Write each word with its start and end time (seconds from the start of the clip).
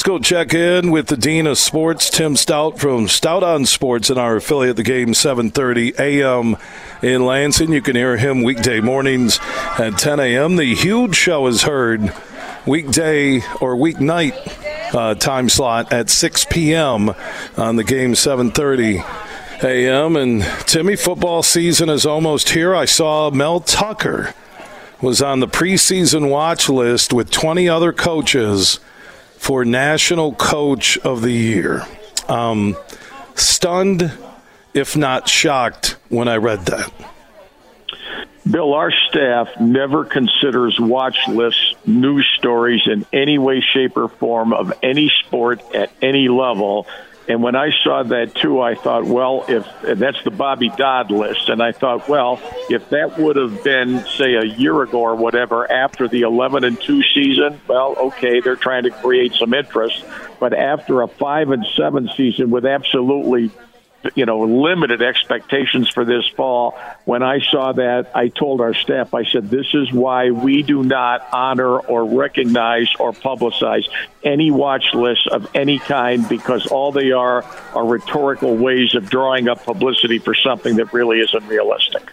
Let's 0.00 0.08
go 0.08 0.18
check 0.18 0.54
in 0.54 0.90
with 0.90 1.08
the 1.08 1.16
Dean 1.18 1.46
of 1.46 1.58
Sports, 1.58 2.08
Tim 2.08 2.34
Staudt 2.34 2.78
from 2.78 3.06
Staudt 3.06 3.42
on 3.42 3.66
Sports 3.66 4.08
in 4.08 4.16
our 4.16 4.36
affiliate, 4.36 4.76
the 4.76 4.82
game 4.82 5.12
730 5.12 5.92
a.m. 5.98 6.56
in 7.02 7.26
Lansing. 7.26 7.70
You 7.70 7.82
can 7.82 7.96
hear 7.96 8.16
him 8.16 8.42
weekday 8.42 8.80
mornings 8.80 9.38
at 9.78 9.98
10 9.98 10.18
a.m. 10.18 10.56
The 10.56 10.74
huge 10.74 11.14
show 11.16 11.46
is 11.48 11.64
heard 11.64 12.14
weekday 12.64 13.40
or 13.60 13.76
weeknight 13.76 14.94
uh, 14.94 15.16
time 15.16 15.50
slot 15.50 15.92
at 15.92 16.08
6 16.08 16.46
p.m. 16.46 17.10
on 17.58 17.76
the 17.76 17.84
game 17.84 18.14
730 18.14 19.02
a.m. 19.62 20.16
And 20.16 20.42
Timmy, 20.66 20.96
football 20.96 21.42
season 21.42 21.90
is 21.90 22.06
almost 22.06 22.48
here. 22.48 22.74
I 22.74 22.86
saw 22.86 23.30
Mel 23.30 23.60
Tucker 23.60 24.32
was 25.02 25.20
on 25.20 25.40
the 25.40 25.46
preseason 25.46 26.30
watch 26.30 26.70
list 26.70 27.12
with 27.12 27.30
20 27.30 27.68
other 27.68 27.92
coaches 27.92 28.80
for 29.40 29.64
National 29.64 30.34
Coach 30.34 30.98
of 30.98 31.22
the 31.22 31.32
Year. 31.32 31.86
Um, 32.28 32.76
stunned, 33.34 34.12
if 34.74 34.98
not 34.98 35.28
shocked, 35.30 35.96
when 36.10 36.28
I 36.28 36.36
read 36.36 36.66
that. 36.66 36.92
Bill, 38.48 38.74
our 38.74 38.92
staff 39.08 39.48
never 39.58 40.04
considers 40.04 40.78
watch 40.78 41.16
lists 41.26 41.74
news 41.86 42.28
stories 42.36 42.82
in 42.84 43.06
any 43.14 43.38
way, 43.38 43.62
shape, 43.62 43.96
or 43.96 44.08
form 44.08 44.52
of 44.52 44.74
any 44.82 45.10
sport 45.24 45.62
at 45.74 45.90
any 46.02 46.28
level. 46.28 46.86
And 47.30 47.44
when 47.44 47.54
I 47.54 47.70
saw 47.84 48.02
that 48.02 48.34
too, 48.34 48.60
I 48.60 48.74
thought, 48.74 49.04
well, 49.04 49.44
if 49.46 49.64
that's 49.82 50.20
the 50.24 50.32
Bobby 50.32 50.68
Dodd 50.68 51.12
list, 51.12 51.48
and 51.48 51.62
I 51.62 51.70
thought, 51.70 52.08
well, 52.08 52.40
if 52.68 52.88
that 52.90 53.20
would 53.20 53.36
have 53.36 53.62
been, 53.62 54.04
say, 54.04 54.34
a 54.34 54.44
year 54.44 54.82
ago 54.82 54.98
or 54.98 55.14
whatever, 55.14 55.70
after 55.70 56.08
the 56.08 56.22
11 56.22 56.64
and 56.64 56.80
2 56.80 57.02
season, 57.14 57.60
well, 57.68 57.94
okay, 57.96 58.40
they're 58.40 58.56
trying 58.56 58.82
to 58.82 58.90
create 58.90 59.34
some 59.34 59.54
interest. 59.54 60.04
But 60.40 60.54
after 60.54 61.02
a 61.02 61.06
5 61.06 61.50
and 61.50 61.64
7 61.76 62.10
season 62.16 62.50
with 62.50 62.66
absolutely 62.66 63.52
you 64.14 64.26
know, 64.26 64.40
limited 64.40 65.02
expectations 65.02 65.88
for 65.88 66.04
this 66.04 66.26
fall. 66.28 66.78
When 67.04 67.22
I 67.22 67.40
saw 67.40 67.72
that, 67.72 68.10
I 68.14 68.28
told 68.28 68.60
our 68.60 68.74
staff, 68.74 69.14
I 69.14 69.24
said, 69.24 69.50
this 69.50 69.74
is 69.74 69.92
why 69.92 70.30
we 70.30 70.62
do 70.62 70.82
not 70.82 71.26
honor 71.32 71.78
or 71.78 72.04
recognize 72.04 72.88
or 72.98 73.12
publicize 73.12 73.88
any 74.22 74.50
watch 74.50 74.94
lists 74.94 75.26
of 75.30 75.50
any 75.54 75.78
kind 75.78 76.28
because 76.28 76.66
all 76.66 76.92
they 76.92 77.12
are 77.12 77.42
are 77.74 77.86
rhetorical 77.86 78.56
ways 78.56 78.94
of 78.94 79.08
drawing 79.08 79.48
up 79.48 79.64
publicity 79.64 80.18
for 80.18 80.34
something 80.34 80.76
that 80.76 80.92
really 80.92 81.20
isn't 81.20 81.46
realistic. 81.46 82.10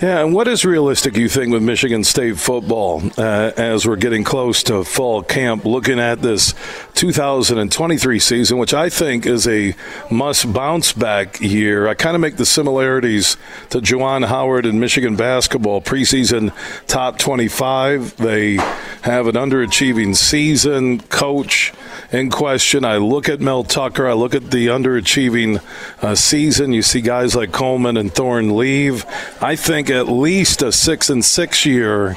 Yeah, 0.00 0.24
and 0.24 0.34
what 0.34 0.48
is 0.48 0.64
realistic, 0.64 1.16
you 1.16 1.28
think, 1.28 1.52
with 1.52 1.62
Michigan 1.62 2.02
State 2.04 2.38
football 2.38 3.02
uh, 3.16 3.52
as 3.56 3.86
we're 3.86 3.96
getting 3.96 4.24
close 4.24 4.62
to 4.64 4.82
fall 4.82 5.22
camp, 5.22 5.64
looking 5.64 6.00
at 6.00 6.20
this 6.20 6.52
2023 6.94 8.18
season, 8.18 8.58
which 8.58 8.74
I 8.74 8.88
think 8.88 9.24
is 9.24 9.46
a 9.46 9.74
must 10.10 10.52
bounce 10.52 10.92
back 10.92 11.40
year? 11.40 11.86
I 11.86 11.94
kind 11.94 12.16
of 12.16 12.20
make 12.20 12.36
the 12.36 12.46
similarities 12.46 13.36
to 13.70 13.78
Juwan 13.78 14.26
Howard 14.26 14.66
and 14.66 14.80
Michigan 14.80 15.16
basketball 15.16 15.80
preseason 15.80 16.52
top 16.86 17.18
25. 17.18 18.16
They 18.16 18.56
have 19.02 19.26
an 19.26 19.36
underachieving 19.36 20.16
season, 20.16 21.00
coach 21.02 21.72
in 22.12 22.30
question. 22.30 22.84
I 22.84 22.96
look 22.96 23.28
at 23.28 23.40
Mel 23.40 23.64
Tucker, 23.64 24.06
I 24.06 24.12
look 24.12 24.34
at 24.34 24.50
the 24.50 24.68
underachieving 24.68 25.62
uh, 26.02 26.14
season. 26.14 26.72
You 26.72 26.82
see 26.82 27.00
guys 27.00 27.34
like 27.34 27.52
Coleman 27.52 27.96
and 27.96 28.12
Thorne 28.12 28.56
leave. 28.56 29.04
I 29.40 29.56
think 29.56 29.90
at 29.90 30.08
least 30.08 30.62
a 30.62 30.72
six 30.72 31.10
and 31.10 31.24
six 31.24 31.66
year 31.66 32.16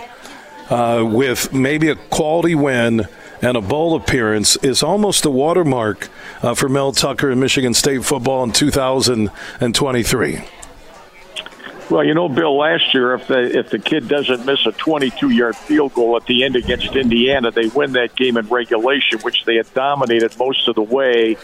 uh, 0.69 1.03
with 1.07 1.53
maybe 1.53 1.89
a 1.89 1.95
quality 1.95 2.55
win 2.55 3.07
and 3.41 3.57
a 3.57 3.61
bowl 3.61 3.95
appearance 3.95 4.55
is 4.57 4.83
almost 4.83 5.23
the 5.23 5.31
watermark 5.31 6.09
uh, 6.41 6.53
for 6.53 6.69
Mel 6.69 6.91
Tucker 6.91 7.31
in 7.31 7.39
Michigan 7.39 7.73
State 7.73 8.03
football 8.03 8.43
in 8.43 8.51
2023. 8.51 10.56
Well, 11.89 12.03
you 12.03 12.13
know, 12.13 12.27
Bill, 12.27 12.57
last 12.57 12.93
year, 12.93 13.13
if 13.13 13.27
the 13.27 13.59
if 13.59 13.69
the 13.69 13.79
kid 13.79 14.09
doesn't 14.09 14.45
miss 14.45 14.65
a 14.65 14.73
22-yard 14.73 15.55
field 15.55 15.93
goal 15.93 16.17
at 16.17 16.25
the 16.25 16.43
end 16.43 16.57
against 16.57 16.93
Indiana, 16.95 17.49
they 17.49 17.67
win 17.67 17.93
that 17.93 18.13
game 18.13 18.35
in 18.35 18.45
regulation, 18.47 19.19
which 19.21 19.45
they 19.45 19.55
had 19.55 19.73
dominated 19.73 20.37
most 20.37 20.67
of 20.67 20.75
the 20.75 20.81
way 20.81 21.37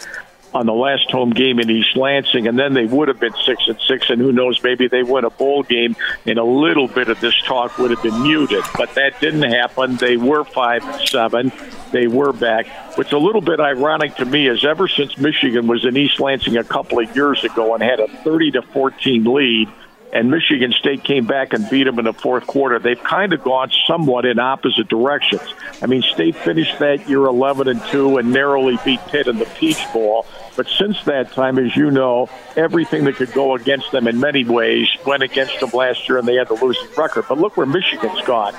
on 0.54 0.66
the 0.66 0.74
last 0.74 1.10
home 1.10 1.32
game 1.32 1.60
in 1.60 1.70
East 1.70 1.96
Lansing, 1.96 2.48
and 2.48 2.60
then 2.60 2.74
they 2.74 2.86
would 2.86 3.08
have 3.08 3.20
been 3.20 3.34
six 3.46 3.64
and 3.68 3.80
six, 3.88 4.10
and 4.10 4.22
who 4.22 4.32
knows, 4.32 4.62
maybe 4.64 4.88
they 4.88 5.02
win 5.02 5.24
a 5.24 5.30
bowl 5.30 5.64
game, 5.64 5.96
and 6.26 6.38
a 6.38 6.44
little 6.44 6.88
bit 6.88 7.10
of 7.10 7.20
this 7.22 7.36
talk 7.44 7.78
would 7.80 7.90
have 7.90 8.04
been 8.04 8.22
muted. 8.22 8.64
But 8.78 8.94
that 8.96 9.20
didn't 9.20 9.44
happen. 9.44 9.96
They 9.96 10.18
were 10.18 10.44
five 10.44 10.84
and 10.84 11.10
seven. 11.10 11.52
They 11.92 12.08
were 12.08 12.34
back. 12.34 12.68
What's 12.98 13.14
a 13.14 13.18
little 13.18 13.42
bit 13.42 13.60
ironic 13.60 14.16
to 14.18 14.26
me 14.26 14.48
is 14.48 14.64
ever 14.64 14.88
since 14.88 15.18
Michigan 15.18 15.68
was 15.68 15.86
in 15.86 15.98
East 15.98 16.20
Lansing 16.20 16.58
a 16.58 16.64
couple 16.64 17.00
of 17.00 17.16
years 17.16 17.44
ago 17.44 17.74
and 17.74 17.82
had 17.82 18.00
a 18.00 18.08
30 18.24 18.52
to 18.52 18.62
14 18.62 19.24
lead 19.24 19.70
and 20.14 20.30
Michigan 20.30 20.72
State 20.72 21.04
came 21.04 21.26
back 21.26 21.54
and 21.54 21.68
beat 21.72 21.86
them 21.86 21.98
in 21.98 22.06
the 22.06 22.14
fourth 22.14 22.46
quarter. 22.46 22.78
They've 22.78 23.04
kind 23.04 23.34
of 23.34 23.44
gone 23.44 23.72
somewhat 23.88 24.26
in 24.26 24.38
opposite 24.38 24.88
directions. 24.88 25.42
I 25.82 25.88
mean, 25.88 26.04
State 26.04 26.36
finished 26.36 26.78
that 26.80 27.10
year 27.10 27.26
11 27.26 27.68
and 27.68 27.82
2 27.86 28.18
and 28.18 28.32
narrowly 28.32 28.78
beat 28.86 29.00
Pitt 29.08 29.28
in 29.28 29.40
the 29.40 29.46
Peach 29.46 29.84
Bowl. 29.92 30.28
But 30.56 30.68
since 30.68 31.04
that 31.06 31.32
time, 31.32 31.58
as 31.58 31.76
you 31.76 31.90
know, 31.90 32.30
everything 32.56 33.06
that 33.06 33.16
could 33.16 33.34
go 33.34 33.56
against 33.56 33.92
them 33.92 34.08
in 34.08 34.20
many 34.20 34.46
ways 34.46 34.88
went 35.04 35.24
against 35.24 35.60
them 35.60 35.72
last 35.74 36.08
year, 36.08 36.20
and 36.20 36.28
they 36.28 36.36
had 36.36 36.48
the 36.48 36.64
losing 36.64 36.88
record. 36.96 37.26
But 37.28 37.40
look 37.40 37.58
where 37.58 37.66
Michigan's 37.66 38.22
gone 38.22 38.54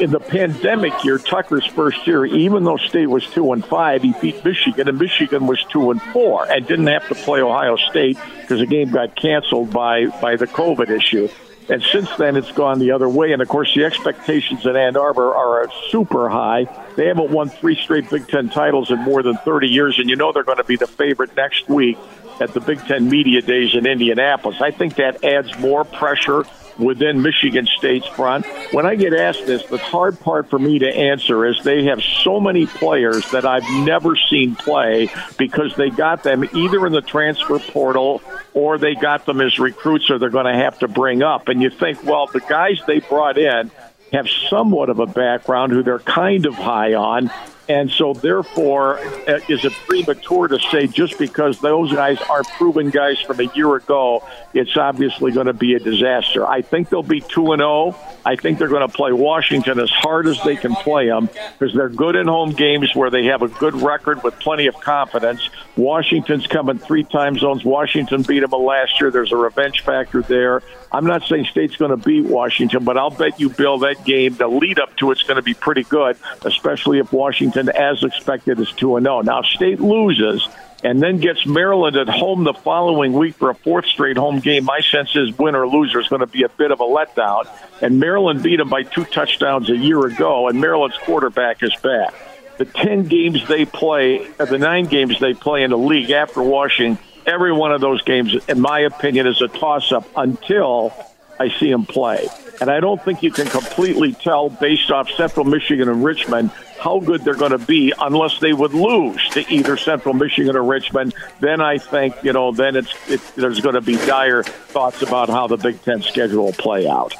in 0.00 0.10
the 0.10 0.20
pandemic 0.20 1.04
year, 1.04 1.18
Tucker's 1.18 1.66
first 1.66 2.06
year, 2.06 2.24
even 2.24 2.64
though 2.64 2.78
State 2.78 3.06
was 3.06 3.26
two 3.26 3.52
and 3.52 3.64
five, 3.64 4.02
he 4.02 4.14
beat 4.20 4.44
Michigan, 4.44 4.88
and 4.88 4.98
Michigan 4.98 5.46
was 5.46 5.62
two 5.64 5.90
and 5.90 6.00
four, 6.00 6.50
and 6.50 6.66
didn't 6.66 6.86
have 6.86 7.06
to 7.08 7.14
play 7.14 7.40
Ohio 7.40 7.76
State 7.76 8.18
because 8.40 8.60
the 8.60 8.66
game 8.66 8.90
got 8.90 9.14
canceled 9.14 9.70
by 9.70 10.06
by 10.06 10.36
the 10.36 10.46
COVID 10.46 10.88
issue. 10.88 11.28
And 11.68 11.82
since 11.84 12.08
then, 12.16 12.36
it's 12.36 12.50
gone 12.50 12.80
the 12.80 12.90
other 12.90 13.08
way. 13.08 13.32
And 13.32 13.40
of 13.40 13.48
course, 13.48 13.72
the 13.74 13.84
expectations 13.84 14.66
in 14.66 14.74
Ann 14.74 14.96
Arbor 14.96 15.32
are 15.34 15.68
super 15.90 16.28
high. 16.28 16.66
They 16.96 17.06
haven't 17.06 17.30
won 17.30 17.48
three 17.48 17.76
straight 17.76 18.10
Big 18.10 18.26
Ten 18.26 18.48
titles 18.48 18.90
in 18.90 18.98
more 18.98 19.22
than 19.22 19.36
30 19.36 19.68
years, 19.68 19.98
and 20.00 20.10
you 20.10 20.16
know 20.16 20.32
they're 20.32 20.42
going 20.42 20.58
to 20.58 20.64
be 20.64 20.76
the 20.76 20.88
favorite 20.88 21.36
next 21.36 21.68
week 21.68 21.96
at 22.40 22.54
the 22.54 22.60
Big 22.60 22.78
Ten 22.86 23.08
Media 23.08 23.42
Days 23.42 23.74
in 23.74 23.86
Indianapolis. 23.86 24.60
I 24.60 24.70
think 24.70 24.96
that 24.96 25.24
adds 25.24 25.56
more 25.58 25.84
pressure 25.84 26.44
within 26.78 27.22
Michigan 27.22 27.66
State's 27.78 28.06
front. 28.06 28.46
When 28.72 28.86
I 28.86 28.94
get 28.94 29.12
asked 29.12 29.46
this, 29.46 29.64
the 29.66 29.78
hard 29.78 30.18
part 30.18 30.48
for 30.48 30.58
me 30.58 30.78
to 30.78 30.88
answer 30.88 31.44
is 31.44 31.62
they 31.62 31.84
have 31.84 32.00
so 32.02 32.40
many 32.40 32.66
players 32.66 33.30
that 33.32 33.44
I've 33.44 33.68
never 33.84 34.16
seen 34.16 34.56
play 34.56 35.10
because 35.36 35.74
they 35.76 35.90
got 35.90 36.22
them 36.22 36.44
either 36.54 36.86
in 36.86 36.92
the 36.92 37.02
transfer 37.02 37.58
portal 37.58 38.22
or 38.54 38.78
they 38.78 38.94
got 38.94 39.26
them 39.26 39.40
as 39.40 39.58
recruits 39.58 40.10
or 40.10 40.18
they're 40.18 40.30
going 40.30 40.52
to 40.52 40.58
have 40.58 40.78
to 40.80 40.88
bring 40.88 41.22
up. 41.22 41.48
And 41.48 41.62
you 41.62 41.70
think, 41.70 42.02
well, 42.04 42.26
the 42.26 42.40
guys 42.40 42.80
they 42.86 43.00
brought 43.00 43.36
in 43.36 43.70
have 44.12 44.28
somewhat 44.48 44.90
of 44.90 44.98
a 44.98 45.06
background 45.06 45.72
who 45.72 45.82
they're 45.82 45.98
kind 46.00 46.46
of 46.46 46.54
high 46.54 46.94
on 46.94 47.30
and 47.70 47.88
so, 47.88 48.14
therefore, 48.14 48.98
uh, 48.98 49.38
is 49.48 49.64
it 49.64 49.72
premature 49.86 50.48
to 50.48 50.58
say 50.72 50.88
just 50.88 51.16
because 51.20 51.60
those 51.60 51.92
guys 51.92 52.20
are 52.22 52.42
proven 52.42 52.90
guys 52.90 53.20
from 53.20 53.38
a 53.38 53.44
year 53.54 53.76
ago, 53.76 54.26
it's 54.52 54.76
obviously 54.76 55.30
going 55.30 55.46
to 55.46 55.52
be 55.52 55.74
a 55.74 55.78
disaster? 55.78 56.44
I 56.44 56.62
think 56.62 56.88
they'll 56.88 57.04
be 57.04 57.20
2 57.20 57.52
and 57.52 57.60
0. 57.60 57.94
I 58.26 58.34
think 58.34 58.58
they're 58.58 58.66
going 58.66 58.86
to 58.86 58.92
play 58.92 59.12
Washington 59.12 59.78
as 59.78 59.88
hard 59.88 60.26
as 60.26 60.42
they 60.42 60.56
can 60.56 60.74
play 60.74 61.06
them 61.06 61.28
because 61.58 61.72
they're 61.72 61.88
good 61.88 62.16
in 62.16 62.26
home 62.26 62.50
games 62.50 62.92
where 62.96 63.08
they 63.08 63.26
have 63.26 63.42
a 63.42 63.48
good 63.48 63.80
record 63.80 64.24
with 64.24 64.34
plenty 64.40 64.66
of 64.66 64.74
confidence. 64.74 65.48
Washington's 65.76 66.48
coming 66.48 66.78
three 66.78 67.04
time 67.04 67.38
zones. 67.38 67.64
Washington 67.64 68.22
beat 68.22 68.40
them 68.40 68.50
last 68.50 69.00
year. 69.00 69.12
There's 69.12 69.30
a 69.30 69.36
revenge 69.36 69.82
factor 69.82 70.22
there. 70.22 70.60
I'm 70.92 71.06
not 71.06 71.22
saying 71.24 71.46
State's 71.46 71.76
going 71.76 71.92
to 71.92 71.96
beat 71.96 72.24
Washington, 72.24 72.84
but 72.84 72.98
I'll 72.98 73.10
bet 73.10 73.38
you, 73.38 73.48
Bill, 73.48 73.78
that 73.78 74.04
game, 74.04 74.34
the 74.34 74.48
lead 74.48 74.80
up 74.80 74.96
to 74.96 75.12
it's 75.12 75.22
going 75.22 75.36
to 75.36 75.42
be 75.42 75.54
pretty 75.54 75.84
good, 75.84 76.16
especially 76.44 76.98
if 76.98 77.12
Washington, 77.12 77.59
as 77.68 78.02
expected, 78.02 78.58
is 78.60 78.70
2 78.72 79.00
0. 79.00 79.20
Now, 79.22 79.42
State 79.42 79.80
loses 79.80 80.48
and 80.82 81.02
then 81.02 81.18
gets 81.18 81.44
Maryland 81.46 81.96
at 81.96 82.08
home 82.08 82.44
the 82.44 82.54
following 82.54 83.12
week 83.12 83.34
for 83.34 83.50
a 83.50 83.54
fourth 83.54 83.86
straight 83.86 84.16
home 84.16 84.40
game. 84.40 84.64
My 84.64 84.80
sense 84.80 85.14
is 85.14 85.36
win 85.38 85.54
or 85.54 85.66
is 85.66 86.08
going 86.08 86.20
to 86.20 86.26
be 86.26 86.42
a 86.42 86.48
bit 86.48 86.70
of 86.70 86.80
a 86.80 86.84
letdown. 86.84 87.46
And 87.82 88.00
Maryland 88.00 88.42
beat 88.42 88.56
them 88.56 88.68
by 88.68 88.84
two 88.84 89.04
touchdowns 89.04 89.68
a 89.70 89.76
year 89.76 90.04
ago, 90.06 90.48
and 90.48 90.60
Maryland's 90.60 90.96
quarterback 90.98 91.62
is 91.62 91.74
back. 91.82 92.14
The 92.58 92.64
10 92.64 93.08
games 93.08 93.46
they 93.48 93.64
play, 93.64 94.26
uh, 94.38 94.44
the 94.44 94.58
nine 94.58 94.86
games 94.86 95.18
they 95.18 95.34
play 95.34 95.62
in 95.62 95.70
the 95.70 95.78
league 95.78 96.10
after 96.10 96.42
Washington, 96.42 97.02
every 97.26 97.52
one 97.52 97.72
of 97.72 97.80
those 97.80 98.02
games, 98.02 98.34
in 98.48 98.60
my 98.60 98.80
opinion, 98.80 99.26
is 99.26 99.40
a 99.40 99.48
toss 99.48 99.92
up 99.92 100.06
until 100.16 100.92
I 101.38 101.48
see 101.48 101.70
them 101.70 101.86
play. 101.86 102.28
And 102.60 102.70
I 102.70 102.80
don't 102.80 103.02
think 103.02 103.22
you 103.22 103.30
can 103.30 103.46
completely 103.46 104.12
tell 104.12 104.50
based 104.50 104.90
off 104.90 105.08
Central 105.10 105.44
Michigan 105.46 105.88
and 105.88 106.04
Richmond 106.04 106.50
how 106.78 106.98
good 107.00 107.22
they're 107.22 107.34
going 107.34 107.52
to 107.52 107.58
be 107.58 107.92
unless 108.00 108.38
they 108.40 108.52
would 108.52 108.74
lose 108.74 109.26
to 109.30 109.50
either 109.52 109.76
Central 109.76 110.14
Michigan 110.14 110.56
or 110.56 110.64
Richmond. 110.64 111.14
Then 111.40 111.60
I 111.60 111.78
think, 111.78 112.16
you 112.22 112.32
know, 112.32 112.52
then 112.52 112.76
it's 112.76 112.92
it, 113.08 113.20
there's 113.36 113.60
going 113.60 113.74
to 113.74 113.80
be 113.80 113.96
dire 113.96 114.42
thoughts 114.42 115.02
about 115.02 115.28
how 115.28 115.46
the 115.46 115.56
Big 115.56 115.82
Ten 115.82 116.02
schedule 116.02 116.44
will 116.44 116.52
play 116.52 116.88
out. 116.88 117.14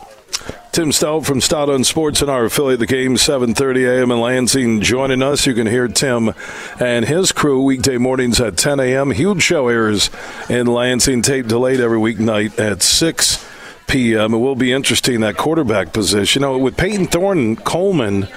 Tim 0.73 0.91
Staudt 0.91 1.27
from 1.27 1.41
Staudt 1.41 1.69
on 1.69 1.83
Sports 1.83 2.23
and 2.23 2.31
our 2.31 2.45
affiliate, 2.45 2.79
the 2.79 2.87
game 2.87 3.17
7:30 3.17 3.89
a.m. 3.89 4.11
in 4.13 4.21
Lansing, 4.21 4.81
joining 4.81 5.21
us. 5.21 5.45
You 5.45 5.53
can 5.53 5.67
hear 5.67 5.89
Tim 5.89 6.33
and 6.79 7.05
his 7.07 7.33
crew 7.33 7.63
weekday 7.65 7.99
mornings 7.99 8.41
at 8.41 8.57
10 8.57 8.79
a.m. 8.79 9.11
Huge 9.11 9.43
show 9.43 9.67
airs 9.69 10.11
in 10.49 10.69
Lansing, 10.69 11.23
tape 11.23 11.49
delayed 11.49 11.81
every 11.81 11.99
weeknight 11.99 12.59
at 12.59 12.83
6 12.83 13.50
p.m. 13.91 14.33
It 14.33 14.39
will 14.39 14.55
be 14.55 14.73
interesting 14.73 15.21
that 15.21 15.37
quarterback 15.37 15.93
position. 15.93 16.43
You 16.43 16.49
know, 16.49 16.59
with 16.59 16.77
Payton 16.77 17.09
Thorne 17.09 17.57
Coleman. 17.57 18.29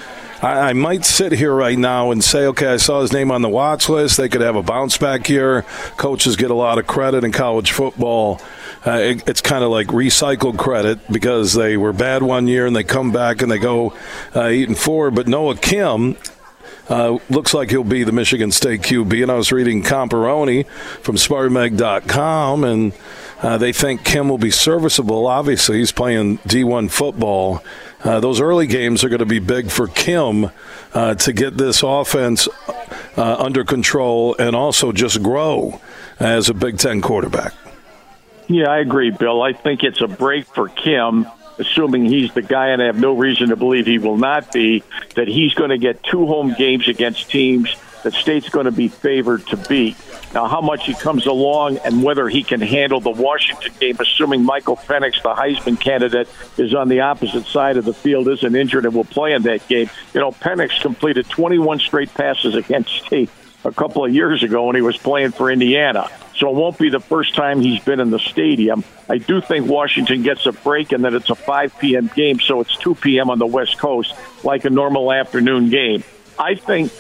I, 0.42 0.72
I, 0.72 0.74
might 0.74 1.06
sit 1.06 1.32
here 1.32 1.54
right 1.54 1.78
now 1.78 2.12
and 2.12 2.22
say, 2.22 2.48
okay, 2.48 2.68
I 2.68 2.76
saw 2.76 3.00
his 3.00 3.14
name 3.14 3.32
on 3.32 3.42
the 3.42 3.48
watch 3.48 3.88
list. 3.88 4.18
They 4.18 4.28
could 4.28 4.42
have 4.42 4.58
a 4.58 4.62
bounce 4.62 4.98
back 4.98 5.30
year. 5.30 5.62
Coaches 5.96 6.36
get 6.36 6.52
a 6.52 6.54
lot 6.54 6.80
of 6.80 6.86
credit 6.86 7.24
in 7.24 7.32
college 7.32 7.72
football. 7.72 8.42
Uh, 8.86 8.98
it, 8.98 9.30
it's 9.30 9.40
kind 9.40 9.64
of 9.64 9.70
like 9.70 9.88
recycled 9.88 10.58
credit 10.58 11.00
because 11.10 11.54
they 11.54 11.78
were 11.78 11.94
bad 11.94 12.24
one 12.24 12.48
year 12.48 12.66
and 12.66 12.76
they 12.76 12.84
come 12.84 13.14
back 13.14 13.42
and 13.42 13.50
they 13.50 13.58
go 13.58 13.94
uh, 14.36 14.44
eight 14.44 14.68
and 14.68 14.78
four. 14.78 15.12
But 15.12 15.30
Noah 15.30 15.56
Kim 15.56 16.18
uh, 16.90 17.20
looks 17.30 17.54
like 17.54 17.70
he'll 17.70 17.86
be 17.86 18.04
the 18.04 18.12
Michigan 18.12 18.52
State 18.52 18.82
QB. 18.82 19.24
And 19.24 19.32
I 19.32 19.36
was 19.36 19.52
reading 19.52 19.84
Comparoni 19.84 20.68
from 21.02 21.16
SpartanMag.com, 21.16 22.64
and 22.66 22.94
uh, 23.44 23.58
they 23.58 23.74
think 23.74 24.04
Kim 24.04 24.30
will 24.30 24.38
be 24.38 24.50
serviceable. 24.50 25.28
Obviously, 25.28 25.78
he's 25.78 25.92
playing 25.92 26.38
D1 26.40 26.90
football. 26.90 27.64
Uh, 28.04 28.20
those 28.20 28.40
early 28.40 28.68
games 28.68 29.04
are 29.04 29.10
going 29.10 29.20
to 29.20 29.26
be 29.26 29.40
big 29.40 29.70
for 29.70 29.88
Kim 29.88 30.50
uh, 30.94 31.16
to 31.16 31.34
get 31.34 31.58
this 31.58 31.84
offense 31.84 32.48
uh, 33.18 33.36
under 33.38 33.64
control 33.64 34.36
and 34.40 34.56
also 34.56 34.92
just 34.92 35.22
grow 35.22 35.80
as 36.20 36.50
a 36.50 36.54
Big 36.54 36.78
Ten 36.78 37.02
quarterback. 37.02 37.54
Yeah, 38.48 38.70
I 38.70 38.80
agree, 38.80 39.12
Bill. 39.12 39.42
I 39.42 39.54
think 39.54 39.84
it's 39.84 40.02
a 40.02 40.08
break 40.08 40.46
for 40.48 40.70
Kim 40.70 41.28
assuming 41.60 42.06
he's 42.06 42.34
the 42.34 42.42
guy, 42.42 42.70
and 42.70 42.82
I 42.82 42.86
have 42.86 43.00
no 43.00 43.14
reason 43.14 43.50
to 43.50 43.56
believe 43.56 43.86
he 43.86 44.00
will 44.00 44.18
not 44.18 44.52
be, 44.52 44.84
that 45.16 45.28
he's 45.28 45.54
going 45.54 45.70
to 45.70 45.78
get 45.78 46.02
two 46.04 46.26
home 46.26 46.56
games 46.58 46.88
against 46.88 47.30
teams 47.30 47.76
that 48.04 48.14
State's 48.14 48.50
going 48.50 48.66
to 48.66 48.72
be 48.72 48.88
favored 48.88 49.46
to 49.48 49.58
beat. 49.58 49.96
Now, 50.34 50.48
how 50.48 50.62
much 50.62 50.86
he 50.86 50.94
comes 50.94 51.26
along 51.26 51.78
and 51.78 52.04
whether 52.04 52.28
he 52.30 52.44
can 52.44 52.62
handle 52.62 53.00
the 53.00 53.12
Washington 53.12 53.72
game, 53.80 53.98
assuming 54.00 54.44
Michael 54.44 54.78
Penix, 54.78 55.22
the 55.22 55.34
Heisman 55.34 55.80
candidate, 55.80 56.28
is 56.58 56.74
on 56.74 56.90
the 56.90 57.02
opposite 57.02 57.46
side 57.46 57.78
of 57.78 57.86
the 57.86 57.94
field, 57.94 58.28
isn't 58.28 58.56
injured, 58.56 58.86
and 58.86 58.94
will 58.94 59.04
play 59.04 59.34
in 59.34 59.44
that 59.44 59.68
game. 59.68 59.90
You 60.14 60.20
know, 60.20 60.32
Penix 60.32 60.82
completed 60.82 61.30
21 61.30 61.80
straight 61.80 62.14
passes 62.14 62.56
against 62.56 62.92
State 63.06 63.30
a 63.66 63.72
couple 63.72 64.06
of 64.06 64.14
years 64.14 64.44
ago 64.44 64.66
when 64.68 64.76
he 64.76 64.82
was 64.82 64.98
playing 64.98 65.32
for 65.32 65.52
Indiana. 65.52 66.10
So 66.36 66.50
it 66.50 66.56
won't 66.56 66.78
be 66.78 66.90
the 66.90 67.00
first 67.00 67.36
time 67.36 67.62
he's 67.62 67.82
been 67.84 68.00
in 68.00 68.10
the 68.10 68.20
stadium. 68.20 68.84
I 69.08 69.20
do 69.20 69.40
think 69.40 69.68
Washington 69.68 70.24
gets 70.24 70.46
a 70.46 70.52
break 70.52 70.92
and 70.92 71.06
that 71.06 71.14
it's 71.14 71.30
a 71.30 71.36
5 71.36 71.80
p.m. 71.80 72.10
game, 72.16 72.40
so 72.40 72.60
it's 72.62 72.76
2 72.78 72.96
p.m. 72.96 73.30
on 73.30 73.40
the 73.40 73.46
West 73.46 73.78
Coast, 73.78 74.14
like 74.44 74.66
a 74.66 74.70
normal 74.70 75.12
afternoon 75.12 75.70
game. 75.70 76.04
I 76.38 76.56
think, 76.56 76.92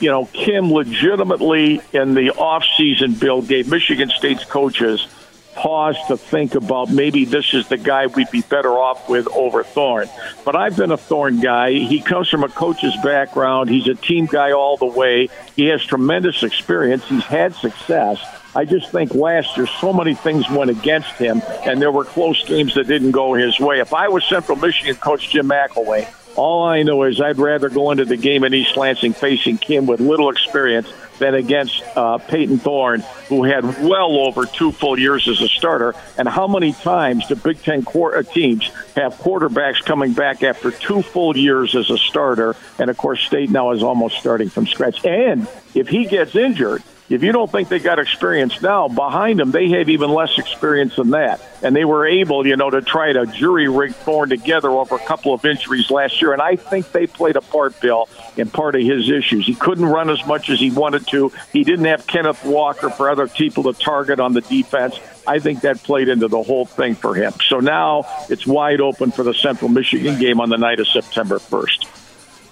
you 0.00 0.10
know, 0.10 0.26
Kim 0.26 0.72
legitimately 0.72 1.80
in 1.92 2.14
the 2.14 2.28
offseason 2.36 3.18
bill 3.18 3.42
gave 3.42 3.68
Michigan 3.68 4.10
State's 4.10 4.44
coaches 4.44 5.06
pause 5.54 5.96
to 6.08 6.16
think 6.16 6.54
about 6.54 6.90
maybe 6.90 7.24
this 7.24 7.54
is 7.54 7.68
the 7.68 7.76
guy 7.76 8.06
we'd 8.06 8.30
be 8.30 8.42
better 8.42 8.70
off 8.70 9.08
with 9.08 9.28
over 9.28 9.62
Thorne. 9.62 10.08
But 10.44 10.56
I've 10.56 10.76
been 10.76 10.90
a 10.90 10.96
Thorne 10.96 11.40
guy. 11.40 11.72
He 11.72 12.00
comes 12.00 12.28
from 12.28 12.44
a 12.44 12.48
coach's 12.48 12.96
background. 13.02 13.70
He's 13.70 13.86
a 13.86 13.94
team 13.94 14.26
guy 14.26 14.52
all 14.52 14.76
the 14.76 14.86
way. 14.86 15.28
He 15.56 15.66
has 15.66 15.84
tremendous 15.84 16.42
experience. 16.42 17.04
He's 17.08 17.24
had 17.24 17.54
success. 17.54 18.18
I 18.56 18.64
just 18.64 18.90
think 18.90 19.14
last 19.14 19.56
year 19.56 19.66
so 19.66 19.92
many 19.92 20.14
things 20.14 20.48
went 20.48 20.70
against 20.70 21.12
him, 21.14 21.42
and 21.64 21.82
there 21.82 21.90
were 21.90 22.04
close 22.04 22.44
games 22.44 22.74
that 22.74 22.86
didn't 22.86 23.10
go 23.10 23.34
his 23.34 23.58
way. 23.58 23.80
If 23.80 23.92
I 23.92 24.08
was 24.08 24.24
Central 24.24 24.56
Michigan 24.56 24.94
coach 24.96 25.30
Jim 25.30 25.48
McElwain, 25.48 26.08
all 26.36 26.64
I 26.64 26.82
know 26.82 27.04
is 27.04 27.20
I'd 27.20 27.38
rather 27.38 27.68
go 27.68 27.90
into 27.90 28.04
the 28.04 28.16
game 28.16 28.44
in 28.44 28.54
East 28.54 28.76
Lansing 28.76 29.12
facing 29.12 29.58
Kim 29.58 29.86
with 29.86 30.00
little 30.00 30.30
experience 30.30 30.92
than 31.18 31.34
against 31.34 31.82
uh, 31.96 32.18
Payton 32.18 32.58
Thorne, 32.58 33.00
who 33.28 33.44
had 33.44 33.64
well 33.82 34.16
over 34.18 34.46
two 34.46 34.72
full 34.72 34.98
years 34.98 35.28
as 35.28 35.40
a 35.40 35.48
starter. 35.48 35.94
And 36.18 36.28
how 36.28 36.46
many 36.46 36.72
times 36.72 37.26
do 37.28 37.36
Big 37.36 37.62
Ten 37.62 37.84
uh, 37.86 38.22
teams 38.22 38.68
have 38.96 39.14
quarterbacks 39.14 39.84
coming 39.84 40.12
back 40.12 40.42
after 40.42 40.70
two 40.70 41.02
full 41.02 41.36
years 41.36 41.76
as 41.76 41.90
a 41.90 41.98
starter? 41.98 42.56
And 42.78 42.90
of 42.90 42.96
course, 42.96 43.20
State 43.20 43.50
now 43.50 43.72
is 43.72 43.82
almost 43.82 44.18
starting 44.18 44.48
from 44.48 44.66
scratch. 44.66 45.04
And 45.04 45.46
if 45.74 45.88
he 45.88 46.06
gets 46.06 46.34
injured, 46.34 46.82
if 47.10 47.22
you 47.22 47.32
don't 47.32 47.50
think 47.50 47.68
they 47.68 47.80
got 47.80 47.98
experience 47.98 48.62
now, 48.62 48.88
behind 48.88 49.38
them, 49.38 49.50
they 49.50 49.68
have 49.70 49.90
even 49.90 50.10
less 50.10 50.38
experience 50.38 50.96
than 50.96 51.10
that. 51.10 51.40
And 51.62 51.76
they 51.76 51.84
were 51.84 52.06
able, 52.06 52.46
you 52.46 52.56
know, 52.56 52.70
to 52.70 52.80
try 52.80 53.12
to 53.12 53.26
jury 53.26 53.68
rig 53.68 53.94
Thorne 53.94 54.30
together 54.30 54.70
over 54.70 54.96
a 54.96 54.98
couple 55.00 55.34
of 55.34 55.44
injuries 55.44 55.90
last 55.90 56.22
year. 56.22 56.32
And 56.32 56.40
I 56.40 56.56
think 56.56 56.92
they 56.92 57.06
played 57.06 57.36
a 57.36 57.42
part, 57.42 57.78
Bill, 57.80 58.08
in 58.38 58.48
part 58.48 58.74
of 58.74 58.82
his 58.82 59.10
issues. 59.10 59.46
He 59.46 59.54
couldn't 59.54 59.84
run 59.84 60.08
as 60.08 60.24
much 60.26 60.48
as 60.48 60.58
he 60.58 60.70
wanted 60.70 61.06
to. 61.08 61.30
He 61.52 61.62
didn't 61.62 61.84
have 61.84 62.06
Kenneth 62.06 62.42
Walker 62.44 62.88
for 62.88 63.10
other 63.10 63.28
people 63.28 63.64
to 63.64 63.78
target 63.78 64.18
on 64.18 64.32
the 64.32 64.40
defense. 64.40 64.98
I 65.26 65.40
think 65.40 65.60
that 65.60 65.82
played 65.82 66.08
into 66.08 66.28
the 66.28 66.42
whole 66.42 66.64
thing 66.64 66.94
for 66.94 67.14
him. 67.14 67.32
So 67.48 67.60
now 67.60 68.04
it's 68.30 68.46
wide 68.46 68.80
open 68.80 69.10
for 69.10 69.24
the 69.24 69.34
Central 69.34 69.70
Michigan 69.70 70.18
game 70.18 70.40
on 70.40 70.48
the 70.48 70.58
night 70.58 70.80
of 70.80 70.88
September 70.88 71.38
1st. 71.38 72.03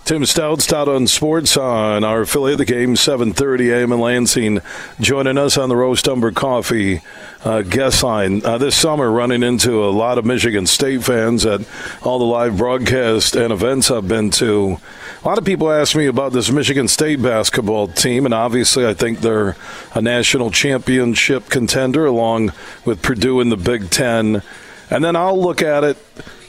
Tim 0.04 0.22
Staudt, 0.22 0.58
Staudt 0.58 0.88
on 0.88 1.06
Sports 1.06 1.56
on 1.56 2.02
our 2.02 2.22
affiliate, 2.22 2.58
the 2.58 2.64
game 2.64 2.96
7:30 2.96 3.72
a.m. 3.72 3.93
in 3.93 4.00
Lansing, 4.00 4.60
joining 5.00 5.38
us 5.38 5.56
on 5.56 5.69
the 5.69 5.76
Roast 5.76 6.08
Umber 6.08 6.32
Coffee 6.32 7.02
uh, 7.44 7.62
guest 7.62 8.02
line 8.02 8.44
uh, 8.44 8.58
this 8.58 8.75
summer. 8.75 9.12
Running 9.12 9.44
into 9.44 9.84
a 9.84 9.90
lot 9.90 10.19
of 10.19 10.25
Michigan 10.25 10.66
State 10.66 11.04
fans 11.04 11.46
at 11.46 11.60
all 12.02 12.19
the 12.19 12.25
live 12.25 12.58
broadcasts 12.58 13.37
and 13.37 13.52
events 13.52 13.93
I've 13.93 14.08
been 14.08 14.31
to. 14.32 14.78
A 15.25 15.28
lot 15.28 15.38
of 15.38 15.44
people 15.44 15.70
ask 15.70 15.94
me 15.94 16.06
about 16.06 16.32
this 16.32 16.50
Michigan 16.50 16.88
State 16.88 17.22
basketball 17.22 17.87
team, 17.87 18.25
and 18.25 18.34
obviously, 18.34 18.84
I 18.84 18.94
think 18.94 19.20
they're 19.20 19.56
a 19.94 20.02
national 20.02 20.50
championship 20.50 21.48
contender 21.48 22.06
along 22.06 22.50
with 22.84 23.02
Purdue 23.02 23.40
in 23.40 23.50
the 23.50 23.56
Big 23.56 23.88
Ten. 23.88 24.43
And 24.90 25.05
then 25.05 25.14
I'll 25.14 25.40
look 25.40 25.62
at 25.62 25.84
it 25.84 25.96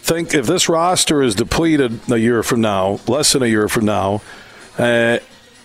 think 0.03 0.33
if 0.33 0.45
this 0.45 0.67
roster 0.67 1.23
is 1.23 1.33
depleted 1.33 2.11
a 2.11 2.17
year 2.17 2.43
from 2.43 2.59
now, 2.59 2.99
less 3.07 3.31
than 3.31 3.41
a 3.41 3.47
year 3.47 3.69
from 3.69 3.85
now, 3.85 4.21
uh, 4.77 5.19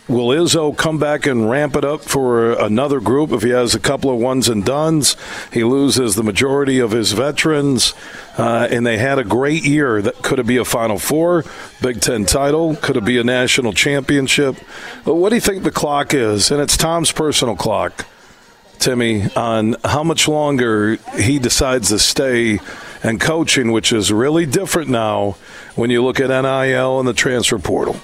will 0.06 0.28
Izzo 0.28 0.76
come 0.76 0.98
back 0.98 1.26
and 1.26 1.50
ramp 1.50 1.74
it 1.74 1.84
up 1.84 2.02
for 2.02 2.52
another 2.52 3.00
group 3.00 3.32
if 3.32 3.42
he 3.42 3.50
has 3.50 3.74
a 3.74 3.80
couple 3.80 4.12
of 4.12 4.18
ones 4.20 4.48
and 4.48 4.64
duns? 4.64 5.16
He 5.52 5.64
loses 5.64 6.14
the 6.14 6.22
majority 6.22 6.78
of 6.78 6.92
his 6.92 7.10
veterans, 7.12 7.94
uh, 8.38 8.68
and 8.70 8.86
they 8.86 8.96
had 8.96 9.18
a 9.18 9.24
great 9.24 9.64
year. 9.64 10.00
That 10.00 10.22
could 10.22 10.38
it 10.38 10.46
be 10.46 10.56
a 10.56 10.64
Final 10.64 11.00
Four, 11.00 11.44
Big 11.82 12.00
Ten 12.00 12.24
title? 12.24 12.76
Could 12.76 12.96
it 12.96 13.04
be 13.04 13.18
a 13.18 13.24
national 13.24 13.72
championship? 13.72 14.54
What 15.02 15.30
do 15.30 15.34
you 15.34 15.40
think 15.40 15.64
the 15.64 15.72
clock 15.72 16.14
is? 16.14 16.52
And 16.52 16.60
it's 16.60 16.76
Tom's 16.76 17.10
personal 17.10 17.56
clock. 17.56 18.06
Timmy, 18.78 19.28
on 19.34 19.74
how 19.84 20.04
much 20.04 20.28
longer 20.28 20.94
he 21.18 21.40
decides 21.40 21.88
to 21.88 21.98
stay 21.98 22.60
and 23.02 23.20
coaching, 23.20 23.72
which 23.72 23.92
is 23.92 24.12
really 24.12 24.46
different 24.46 24.88
now 24.88 25.36
when 25.74 25.90
you 25.90 26.02
look 26.04 26.20
at 26.20 26.28
NIL 26.28 26.98
and 26.98 27.08
the 27.08 27.12
transfer 27.12 27.58
portal. 27.58 27.96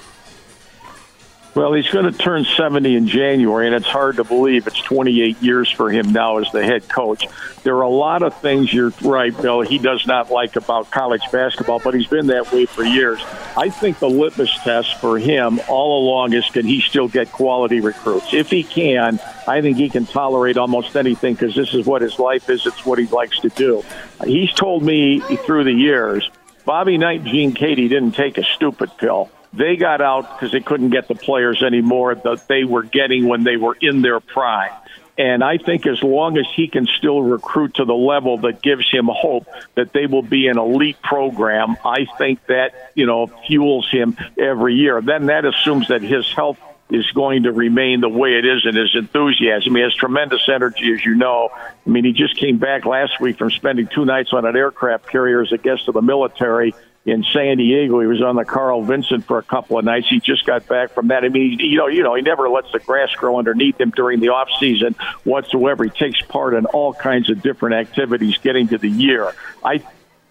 Well, 1.55 1.71
he's 1.71 1.87
going 1.87 2.03
to 2.03 2.11
turn 2.11 2.43
70 2.43 2.97
in 2.97 3.07
January, 3.07 3.65
and 3.65 3.73
it's 3.73 3.87
hard 3.87 4.17
to 4.17 4.25
believe 4.25 4.67
it's 4.67 4.81
28 4.81 5.41
years 5.41 5.71
for 5.71 5.89
him 5.89 6.11
now 6.11 6.39
as 6.39 6.51
the 6.51 6.61
head 6.61 6.89
coach. 6.89 7.25
There 7.63 7.77
are 7.77 7.83
a 7.83 7.89
lot 7.89 8.23
of 8.23 8.37
things 8.41 8.73
you're 8.73 8.91
right, 9.01 9.35
Bill, 9.41 9.61
he 9.61 9.77
does 9.77 10.05
not 10.05 10.29
like 10.29 10.57
about 10.57 10.91
college 10.91 11.21
basketball, 11.31 11.79
but 11.79 11.93
he's 11.93 12.07
been 12.07 12.27
that 12.27 12.51
way 12.51 12.65
for 12.65 12.83
years. 12.83 13.21
I 13.55 13.69
think 13.69 13.99
the 13.99 14.09
litmus 14.09 14.53
test 14.65 14.99
for 14.99 15.17
him 15.17 15.61
all 15.69 16.03
along 16.03 16.33
is 16.33 16.45
can 16.49 16.65
he 16.65 16.81
still 16.81 17.07
get 17.07 17.31
quality 17.31 17.79
recruits? 17.79 18.33
If 18.33 18.49
he 18.49 18.63
can, 18.63 19.21
I 19.47 19.61
think 19.61 19.77
he 19.77 19.89
can 19.89 20.05
tolerate 20.05 20.57
almost 20.57 20.97
anything 20.97 21.35
because 21.35 21.55
this 21.55 21.73
is 21.73 21.85
what 21.85 22.01
his 22.01 22.19
life 22.19 22.49
is, 22.49 22.65
it's 22.65 22.85
what 22.85 22.99
he 22.99 23.05
likes 23.05 23.39
to 23.39 23.49
do. 23.49 23.81
He's 24.25 24.51
told 24.51 24.83
me 24.83 25.21
through 25.45 25.63
the 25.63 25.71
years, 25.73 26.29
Bobby 26.65 26.97
Knight 26.97 27.21
and 27.21 27.29
Gene 27.29 27.53
Keady 27.53 27.87
didn't 27.87 28.11
take 28.11 28.37
a 28.37 28.43
stupid 28.43 28.89
pill 28.97 29.29
they 29.55 29.75
got 29.75 30.01
out 30.01 30.37
because 30.37 30.51
they 30.51 30.59
couldn't 30.59 30.89
get 30.89 31.07
the 31.07 31.15
players 31.15 31.63
anymore 31.63 32.15
that 32.15 32.47
they 32.47 32.63
were 32.63 32.83
getting 32.83 33.27
when 33.27 33.43
they 33.43 33.57
were 33.57 33.77
in 33.79 34.01
their 34.01 34.19
prime. 34.19 34.71
And 35.17 35.43
I 35.43 35.57
think 35.57 35.87
as 35.87 36.03
long 36.03 36.37
as 36.37 36.45
he 36.55 36.67
can 36.67 36.87
still 36.87 37.21
recruit 37.21 37.75
to 37.75 37.85
the 37.85 37.93
level 37.93 38.39
that 38.39 38.61
gives 38.61 38.89
him 38.91 39.09
hope 39.09 39.47
that 39.75 39.93
they 39.93 40.07
will 40.07 40.21
be 40.21 40.47
an 40.47 40.57
elite 40.57 41.01
program, 41.01 41.77
I 41.85 42.05
think 42.17 42.45
that, 42.47 42.91
you 42.95 43.05
know, 43.05 43.27
fuels 43.47 43.89
him 43.89 44.17
every 44.37 44.75
year. 44.75 45.01
Then 45.01 45.27
that 45.27 45.45
assumes 45.45 45.87
that 45.87 46.01
his 46.01 46.29
health 46.33 46.59
is 46.89 47.09
going 47.11 47.43
to 47.43 47.51
remain 47.51 48.01
the 48.01 48.09
way 48.09 48.33
it 48.33 48.45
is 48.45 48.65
and 48.65 48.75
his 48.75 48.93
enthusiasm. 48.93 49.75
He 49.75 49.81
has 49.81 49.95
tremendous 49.95 50.47
energy, 50.53 50.93
as 50.93 51.03
you 51.03 51.15
know. 51.15 51.49
I 51.53 51.89
mean, 51.89 52.03
he 52.03 52.11
just 52.11 52.35
came 52.35 52.57
back 52.57 52.85
last 52.85 53.19
week 53.19 53.37
from 53.37 53.51
spending 53.51 53.87
two 53.87 54.05
nights 54.05 54.33
on 54.33 54.45
an 54.45 54.55
aircraft 54.55 55.07
carrier 55.07 55.41
as 55.41 55.51
a 55.51 55.57
guest 55.57 55.87
of 55.87 55.93
the 55.93 56.01
military 56.01 56.75
in 57.05 57.23
San 57.33 57.57
Diego. 57.57 57.99
He 57.99 58.07
was 58.07 58.21
on 58.21 58.35
the 58.35 58.45
Carl 58.45 58.83
Vinson 58.83 59.21
for 59.21 59.37
a 59.37 59.43
couple 59.43 59.77
of 59.77 59.85
nights. 59.85 60.07
He 60.09 60.19
just 60.19 60.45
got 60.45 60.67
back 60.67 60.91
from 60.91 61.09
that. 61.09 61.23
I 61.23 61.29
mean, 61.29 61.59
you 61.59 61.77
know, 61.77 61.87
you 61.87 62.03
know, 62.03 62.15
he 62.15 62.21
never 62.21 62.49
lets 62.49 62.71
the 62.71 62.79
grass 62.79 63.13
grow 63.15 63.37
underneath 63.37 63.79
him 63.79 63.91
during 63.91 64.19
the 64.19 64.29
off 64.29 64.49
season 64.59 64.95
whatsoever. 65.23 65.83
He 65.83 65.91
takes 65.91 66.21
part 66.21 66.55
in 66.55 66.65
all 66.65 66.93
kinds 66.93 67.29
of 67.29 67.41
different 67.41 67.75
activities 67.75 68.37
getting 68.39 68.67
to 68.69 68.77
the 68.77 68.89
year. 68.89 69.33
I 69.63 69.83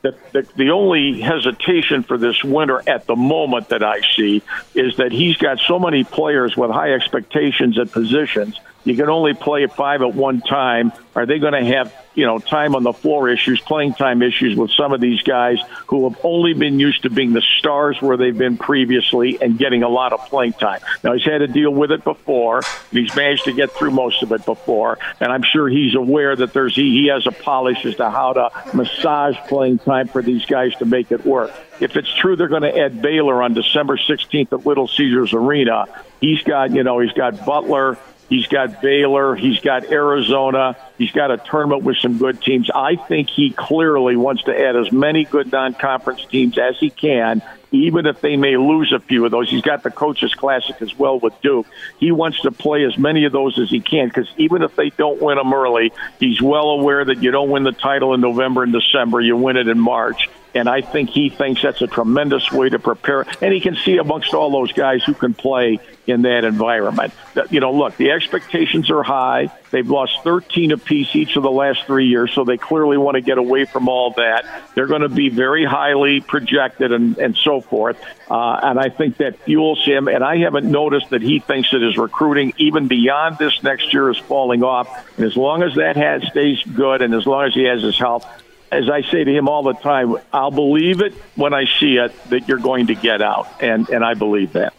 the, 0.02 0.14
the, 0.32 0.46
the 0.56 0.70
only 0.70 1.22
hesitation 1.22 2.02
for 2.02 2.18
this 2.18 2.44
winter 2.44 2.82
at 2.86 3.06
the 3.06 3.16
moment 3.16 3.70
that 3.70 3.82
I 3.82 4.02
see 4.14 4.42
is 4.74 4.98
that 4.98 5.12
he's 5.12 5.38
got 5.38 5.60
so 5.60 5.78
many 5.78 6.04
players 6.04 6.54
with 6.54 6.70
high 6.70 6.92
expectations 6.92 7.78
at 7.78 7.90
positions 7.90 8.60
you 8.84 8.94
can 8.94 9.08
only 9.08 9.34
play 9.34 9.66
five 9.66 10.02
at 10.02 10.14
one 10.14 10.40
time. 10.40 10.92
Are 11.16 11.26
they 11.26 11.38
going 11.38 11.54
to 11.54 11.64
have, 11.64 11.92
you 12.14 12.26
know, 12.26 12.38
time 12.38 12.74
on 12.74 12.82
the 12.82 12.92
floor 12.92 13.28
issues, 13.28 13.60
playing 13.60 13.94
time 13.94 14.22
issues 14.22 14.56
with 14.56 14.70
some 14.70 14.92
of 14.92 15.00
these 15.00 15.22
guys 15.22 15.58
who 15.88 16.08
have 16.08 16.18
only 16.24 16.54
been 16.54 16.78
used 16.78 17.02
to 17.02 17.10
being 17.10 17.32
the 17.32 17.42
stars 17.58 18.00
where 18.00 18.16
they've 18.16 18.36
been 18.36 18.56
previously 18.56 19.38
and 19.40 19.58
getting 19.58 19.82
a 19.82 19.88
lot 19.88 20.12
of 20.12 20.20
playing 20.26 20.52
time? 20.52 20.80
Now, 21.02 21.14
he's 21.14 21.24
had 21.24 21.38
to 21.38 21.46
deal 21.46 21.70
with 21.70 21.90
it 21.90 22.04
before. 22.04 22.60
He's 22.90 23.14
managed 23.16 23.44
to 23.44 23.52
get 23.52 23.72
through 23.72 23.90
most 23.90 24.22
of 24.22 24.32
it 24.32 24.44
before. 24.44 24.98
And 25.20 25.32
I'm 25.32 25.42
sure 25.42 25.68
he's 25.68 25.94
aware 25.94 26.34
that 26.36 26.52
there's, 26.52 26.76
he, 26.76 27.02
he 27.02 27.08
has 27.08 27.26
a 27.26 27.32
polish 27.32 27.84
as 27.84 27.96
to 27.96 28.10
how 28.10 28.32
to 28.34 28.50
massage 28.74 29.36
playing 29.48 29.78
time 29.78 30.08
for 30.08 30.22
these 30.22 30.44
guys 30.46 30.74
to 30.76 30.84
make 30.84 31.10
it 31.10 31.24
work. 31.24 31.52
If 31.80 31.96
it's 31.96 32.12
true 32.16 32.36
they're 32.36 32.48
going 32.48 32.62
to 32.62 32.78
add 32.78 33.02
Baylor 33.02 33.42
on 33.42 33.54
December 33.54 33.96
16th 33.96 34.52
at 34.52 34.64
Little 34.64 34.86
Caesars 34.86 35.32
Arena, 35.32 35.86
he's 36.20 36.42
got, 36.42 36.70
you 36.70 36.84
know, 36.84 37.00
he's 37.00 37.12
got 37.12 37.44
Butler, 37.44 37.98
He's 38.28 38.46
got 38.46 38.80
Baylor. 38.80 39.34
He's 39.34 39.60
got 39.60 39.84
Arizona. 39.90 40.76
He's 40.96 41.10
got 41.10 41.30
a 41.30 41.38
tournament 41.38 41.82
with 41.82 41.96
some 41.96 42.18
good 42.18 42.40
teams. 42.40 42.70
I 42.72 42.94
think 42.94 43.28
he 43.28 43.50
clearly 43.50 44.16
wants 44.16 44.44
to 44.44 44.56
add 44.56 44.76
as 44.76 44.92
many 44.92 45.24
good 45.24 45.50
non 45.50 45.74
conference 45.74 46.24
teams 46.24 46.56
as 46.56 46.78
he 46.78 46.88
can, 46.88 47.42
even 47.72 48.06
if 48.06 48.20
they 48.20 48.36
may 48.36 48.56
lose 48.56 48.92
a 48.92 49.00
few 49.00 49.24
of 49.24 49.32
those. 49.32 49.50
He's 49.50 49.62
got 49.62 49.82
the 49.82 49.90
Coaches 49.90 50.34
Classic 50.34 50.80
as 50.80 50.96
well 50.96 51.18
with 51.18 51.34
Duke. 51.40 51.66
He 51.98 52.12
wants 52.12 52.40
to 52.42 52.52
play 52.52 52.84
as 52.84 52.96
many 52.96 53.24
of 53.24 53.32
those 53.32 53.58
as 53.58 53.70
he 53.70 53.80
can 53.80 54.06
because 54.06 54.28
even 54.36 54.62
if 54.62 54.76
they 54.76 54.90
don't 54.90 55.20
win 55.20 55.36
them 55.36 55.52
early, 55.52 55.92
he's 56.20 56.40
well 56.40 56.70
aware 56.70 57.04
that 57.04 57.22
you 57.22 57.32
don't 57.32 57.50
win 57.50 57.64
the 57.64 57.72
title 57.72 58.14
in 58.14 58.20
November 58.20 58.62
and 58.62 58.72
December, 58.72 59.20
you 59.20 59.36
win 59.36 59.56
it 59.56 59.66
in 59.66 59.80
March. 59.80 60.28
And 60.54 60.68
I 60.68 60.82
think 60.82 61.10
he 61.10 61.30
thinks 61.30 61.62
that's 61.62 61.82
a 61.82 61.86
tremendous 61.86 62.52
way 62.52 62.68
to 62.68 62.78
prepare. 62.78 63.26
And 63.40 63.52
he 63.52 63.60
can 63.60 63.76
see 63.76 63.96
amongst 63.96 64.34
all 64.34 64.50
those 64.50 64.72
guys 64.72 65.02
who 65.02 65.14
can 65.14 65.34
play 65.34 65.80
in 66.06 66.22
that 66.22 66.44
environment. 66.44 67.12
You 67.50 67.60
know, 67.60 67.72
look, 67.72 67.96
the 67.96 68.10
expectations 68.10 68.90
are 68.90 69.02
high. 69.02 69.50
They've 69.70 69.88
lost 69.88 70.22
13 70.22 70.72
apiece 70.72 71.16
each 71.16 71.36
of 71.36 71.42
the 71.42 71.50
last 71.50 71.84
three 71.86 72.06
years, 72.06 72.32
so 72.32 72.44
they 72.44 72.58
clearly 72.58 72.96
want 72.96 73.16
to 73.16 73.20
get 73.20 73.38
away 73.38 73.64
from 73.64 73.88
all 73.88 74.12
that. 74.12 74.44
They're 74.74 74.86
going 74.86 75.02
to 75.02 75.08
be 75.08 75.30
very 75.30 75.64
highly 75.64 76.20
projected 76.20 76.92
and, 76.92 77.18
and 77.18 77.36
so 77.36 77.60
forth. 77.60 77.96
Uh, 78.30 78.60
and 78.62 78.78
I 78.78 78.90
think 78.90 79.16
that 79.16 79.40
fuels 79.40 79.84
him. 79.84 80.08
And 80.08 80.22
I 80.22 80.38
haven't 80.38 80.70
noticed 80.70 81.10
that 81.10 81.22
he 81.22 81.40
thinks 81.40 81.70
that 81.72 81.82
his 81.82 81.96
recruiting, 81.96 82.52
even 82.58 82.86
beyond 82.86 83.38
this 83.38 83.62
next 83.62 83.92
year, 83.92 84.10
is 84.10 84.18
falling 84.18 84.62
off. 84.62 84.88
And 85.16 85.26
as 85.26 85.36
long 85.36 85.62
as 85.62 85.74
that 85.76 85.96
has, 85.96 86.22
stays 86.30 86.62
good 86.62 87.02
and 87.02 87.14
as 87.14 87.26
long 87.26 87.46
as 87.46 87.54
he 87.54 87.64
has 87.64 87.82
his 87.82 87.98
health, 87.98 88.26
as 88.74 88.90
I 88.90 89.02
say 89.02 89.22
to 89.22 89.32
him 89.32 89.48
all 89.48 89.62
the 89.62 89.74
time, 89.74 90.16
I'll 90.32 90.50
believe 90.50 91.00
it 91.00 91.14
when 91.36 91.54
I 91.54 91.64
see 91.78 91.96
it 91.96 92.12
that 92.30 92.48
you're 92.48 92.58
going 92.58 92.88
to 92.88 92.94
get 92.94 93.22
out. 93.22 93.62
And, 93.62 93.88
and 93.88 94.04
I 94.04 94.14
believe 94.14 94.52
that. 94.54 94.74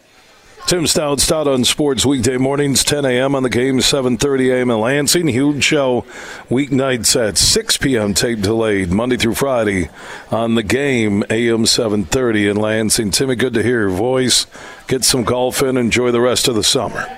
Tim 0.68 0.86
Staudt, 0.86 1.20
Stout 1.20 1.48
on 1.48 1.64
Sports 1.64 2.08
weekday 2.08 2.38
mornings, 2.38 2.84
10 2.84 3.06
a.m. 3.06 3.36
on 3.36 3.44
the 3.44 3.52
game, 3.52 3.78
7:30 3.78 4.52
a.m. 4.52 4.72
in 4.72 4.80
Lansing. 4.80 5.28
Huge 5.28 5.64
show 5.64 6.02
weeknights 6.50 7.16
at 7.16 7.38
6 7.38 7.78
p.m. 7.78 8.16
Tape 8.16 8.42
delayed 8.42 8.90
Monday 8.90 9.16
through 9.16 9.36
Friday 9.36 9.92
on 10.32 10.56
the 10.56 10.64
game, 10.64 11.24
AM 11.30 11.66
7:30 11.66 12.50
in 12.50 12.58
Lansing. 12.58 13.12
Timmy, 13.12 13.36
good 13.36 13.54
to 13.54 13.62
hear 13.62 13.82
your 13.82 13.96
voice. 13.96 14.48
Get 14.88 15.06
some 15.06 15.24
golf 15.24 15.62
in. 15.62 15.78
Enjoy 15.78 16.10
the 16.10 16.20
rest 16.20 16.48
of 16.48 16.56
the 16.56 16.64
summer. 16.64 17.16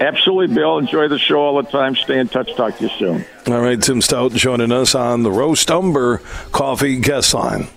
Absolutely, 0.00 0.54
Bill. 0.54 0.78
Enjoy 0.78 1.08
the 1.08 1.18
show 1.18 1.40
all 1.40 1.62
the 1.62 1.68
time. 1.70 1.94
Stay 1.94 2.18
in 2.18 2.28
touch. 2.28 2.54
Talk 2.54 2.76
to 2.78 2.84
you 2.84 2.90
soon. 2.98 3.24
All 3.46 3.60
right, 3.60 3.80
Tim 3.80 4.00
Staudt 4.00 4.34
joining 4.34 4.72
us 4.72 4.94
on 4.94 5.22
the 5.22 5.30
Roast 5.32 5.70
Umber 5.70 6.18
Coffee 6.52 6.98
Guest 7.00 7.34
Line. 7.34 7.68